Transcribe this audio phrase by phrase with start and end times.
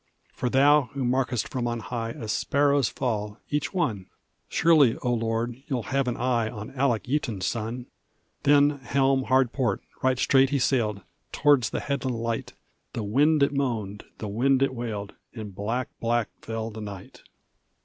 [0.33, 4.07] "For Thou, who markest from on high A sparrow's fall each one!
[4.49, 7.85] Surely, O Lord, thou'lt have an eye On Alec Yeaton's son!"
[8.41, 11.01] Then, helm hard port; right straight he sailed
[11.31, 12.53] Towards the headland light:
[12.93, 17.21] The wind it moaned, the wind it wailed, And black, black fell the night.